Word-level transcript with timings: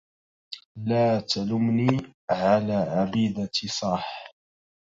لا 0.87 1.19
تلمني 1.19 2.13
على 2.31 2.73
عبيدة 2.73 3.51
صاح 3.79 4.33